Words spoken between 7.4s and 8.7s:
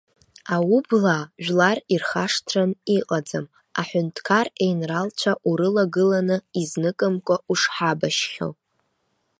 ушҳабашьхьоу.